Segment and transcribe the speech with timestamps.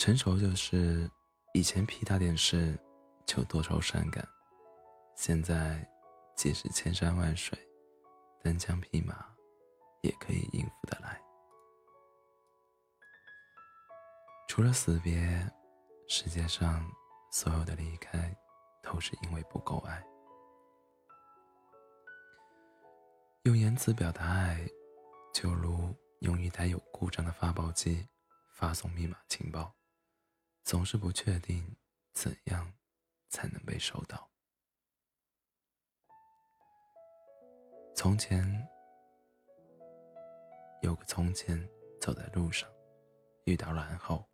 [0.00, 1.06] 成熟就是
[1.52, 2.74] 以前屁大点事
[3.26, 4.26] 就多愁善感，
[5.14, 5.86] 现在
[6.34, 7.58] 即使千山万水、
[8.42, 9.14] 单枪匹马，
[10.00, 11.20] 也可以应付得来。
[14.48, 15.22] 除了死别，
[16.08, 16.82] 世界上
[17.30, 18.34] 所有的离开，
[18.82, 20.02] 都是因为不够爱。
[23.42, 24.66] 用言辞表达爱，
[25.34, 28.08] 就如用一台有故障的发报机
[28.48, 29.70] 发送密码情报，
[30.64, 31.76] 总是不确定
[32.12, 32.72] 怎样
[33.28, 34.30] 才能被收到。
[37.94, 38.44] 从前
[40.82, 41.68] 有个从前，
[42.00, 42.68] 走在路上，
[43.44, 44.24] 遇到了然后。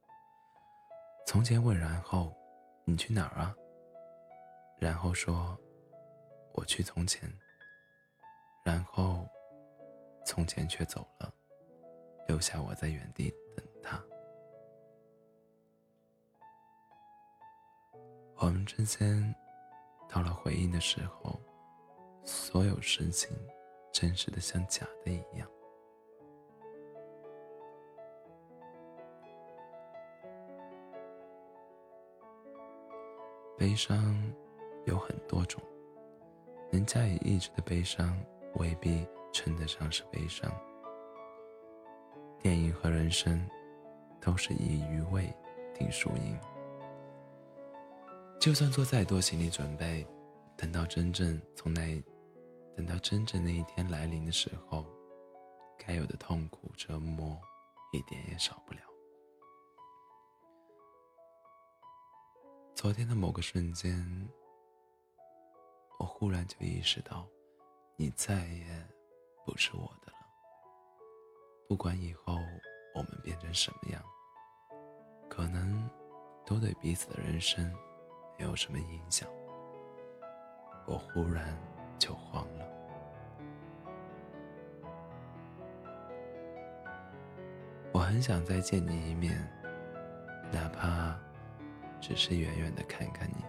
[1.27, 2.33] 从前问然后，
[2.85, 3.52] 你去哪儿啊？
[4.79, 5.59] 然后说，
[6.52, 7.29] 我去从前。
[8.65, 9.29] 然后，
[10.24, 11.35] 从前却走了，
[12.29, 14.01] 留下我在原地等他。
[18.38, 19.34] 我们之间，
[20.09, 21.40] 到了回应的时候，
[22.23, 23.34] 所有事情，
[23.90, 25.48] 真实的像假的一样。
[33.56, 33.96] 悲伤
[34.84, 35.62] 有很多种，
[36.71, 38.16] 能加以抑制的悲伤
[38.56, 40.52] 未必称得上是悲伤。
[42.38, 43.48] 电影和人生
[44.21, 45.34] 都是以余味
[45.74, 46.38] 定输赢。
[48.47, 50.07] 就算做再多心理准备，
[50.57, 52.01] 等到真正从那，
[52.77, 54.87] 等到真正那一天来临的时候，
[55.77, 57.37] 该有的痛苦折磨
[57.93, 58.80] 一点也少不了。
[62.77, 64.28] 昨天的某个瞬间，
[65.99, 67.27] 我忽然就意识到，
[67.97, 68.89] 你再也
[69.44, 70.19] 不是我的了。
[71.69, 72.39] 不管以后
[72.94, 74.00] 我们变成什么样，
[75.28, 75.91] 可能
[76.44, 77.77] 都对彼此的人生
[78.38, 79.28] 没有什么影响。
[80.87, 81.56] 我忽然
[81.99, 82.66] 就慌了。
[87.93, 89.37] 我很想再见你一面，
[90.53, 91.19] 哪怕……
[91.99, 93.44] 只是远远的看看你，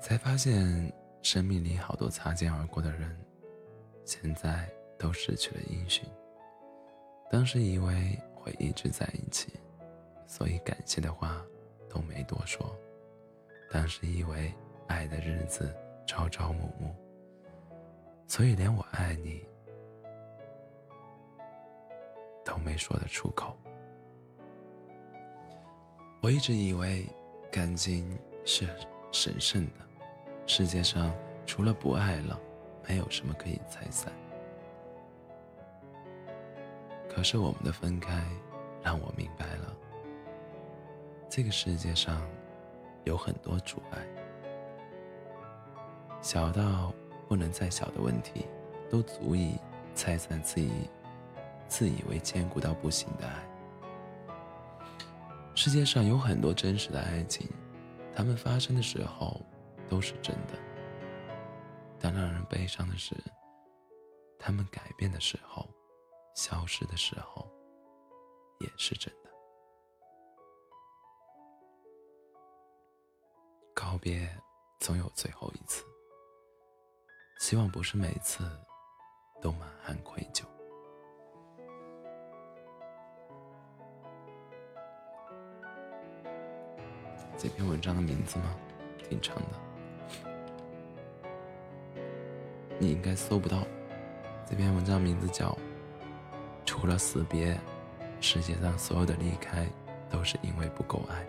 [0.00, 0.90] 才发现
[1.26, 3.18] 生命里好多擦肩而过的人，
[4.04, 6.08] 现在都失去了音讯。
[7.28, 9.54] 当时以为会一直在一起，
[10.24, 11.44] 所以感谢的话
[11.88, 12.64] 都没多说。
[13.72, 14.54] 当时以为。
[14.88, 15.74] 爱的日子
[16.06, 16.94] 朝朝暮暮，
[18.28, 19.44] 所以连我爱你
[22.44, 23.58] 都没说得出口。
[26.22, 27.04] 我一直以为
[27.50, 28.68] 感情是
[29.10, 29.84] 神圣的，
[30.46, 31.12] 世界上
[31.44, 32.38] 除了不爱了，
[32.88, 34.12] 没有什么可以拆散。
[37.08, 38.22] 可是我们的分开，
[38.82, 39.76] 让我明白了，
[41.28, 42.22] 这个世界上
[43.04, 43.98] 有很多阻碍。
[46.20, 46.92] 小到
[47.28, 48.46] 不能再小的问题，
[48.88, 49.58] 都足以
[49.94, 50.88] 拆散自己
[51.66, 53.34] 自以为坚固到不行的爱。
[55.54, 57.48] 世界上有很多真实的爱情，
[58.14, 59.40] 它们发生的时候
[59.88, 60.54] 都是真的；
[62.00, 63.14] 但让人悲伤的是，
[64.38, 65.66] 他们改变的时候、
[66.34, 67.46] 消失的时候，
[68.60, 69.30] 也是真的。
[73.74, 74.28] 告别
[74.80, 75.84] 总有最后一次。
[77.38, 78.42] 希望不是每次
[79.42, 80.42] 都满含愧疚。
[87.36, 88.56] 这篇文章的名字吗？
[89.08, 89.60] 挺长的，
[92.78, 93.66] 你应该搜不到。
[94.48, 95.48] 这篇文章名字叫
[96.64, 97.58] 《除了死别，
[98.20, 99.66] 世界上所有的离开
[100.10, 101.22] 都是因为不够爱》。